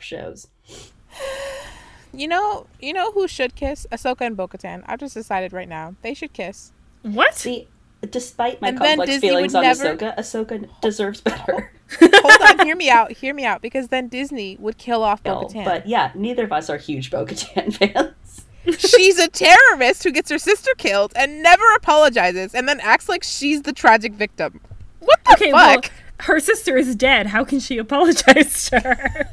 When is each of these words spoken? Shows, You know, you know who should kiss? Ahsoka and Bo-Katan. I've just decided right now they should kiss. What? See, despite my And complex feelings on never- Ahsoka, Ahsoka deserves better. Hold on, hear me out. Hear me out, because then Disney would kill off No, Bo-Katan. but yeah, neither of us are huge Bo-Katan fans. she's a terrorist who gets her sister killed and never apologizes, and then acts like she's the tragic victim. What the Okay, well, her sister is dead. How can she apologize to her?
Shows, 0.00 0.48
You 2.12 2.26
know, 2.26 2.66
you 2.80 2.92
know 2.92 3.12
who 3.12 3.28
should 3.28 3.54
kiss? 3.54 3.86
Ahsoka 3.92 4.22
and 4.22 4.36
Bo-Katan. 4.36 4.82
I've 4.86 4.98
just 4.98 5.14
decided 5.14 5.52
right 5.52 5.68
now 5.68 5.94
they 6.02 6.12
should 6.14 6.32
kiss. 6.32 6.72
What? 7.02 7.34
See, 7.36 7.68
despite 8.10 8.60
my 8.60 8.68
And 8.68 8.78
complex 8.78 9.18
feelings 9.18 9.54
on 9.54 9.62
never- 9.62 9.96
Ahsoka, 9.96 10.16
Ahsoka 10.18 10.68
deserves 10.80 11.20
better. 11.20 11.70
Hold 12.00 12.60
on, 12.60 12.66
hear 12.66 12.74
me 12.76 12.90
out. 12.90 13.12
Hear 13.12 13.32
me 13.32 13.44
out, 13.44 13.62
because 13.62 13.88
then 13.88 14.08
Disney 14.08 14.56
would 14.58 14.76
kill 14.78 15.02
off 15.04 15.24
No, 15.24 15.42
Bo-Katan. 15.42 15.64
but 15.64 15.86
yeah, 15.86 16.10
neither 16.14 16.44
of 16.44 16.52
us 16.52 16.68
are 16.68 16.78
huge 16.78 17.10
Bo-Katan 17.10 17.72
fans. 17.76 18.44
she's 18.78 19.18
a 19.18 19.28
terrorist 19.28 20.02
who 20.04 20.10
gets 20.10 20.30
her 20.30 20.38
sister 20.38 20.70
killed 20.78 21.12
and 21.14 21.42
never 21.42 21.64
apologizes, 21.76 22.54
and 22.54 22.68
then 22.68 22.80
acts 22.80 23.08
like 23.08 23.22
she's 23.22 23.62
the 23.62 23.72
tragic 23.72 24.12
victim. 24.14 24.60
What 24.98 25.20
the 25.24 25.32
Okay, 25.34 25.52
well, 25.52 25.80
her 26.20 26.40
sister 26.40 26.76
is 26.76 26.94
dead. 26.96 27.28
How 27.28 27.44
can 27.44 27.60
she 27.60 27.78
apologize 27.78 28.68
to 28.70 28.80
her? 28.80 29.29